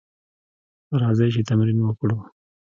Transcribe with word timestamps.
راځئ 1.01 1.27
چې 1.35 1.41
تمرین 1.49 1.77
وکړو: 1.81 2.17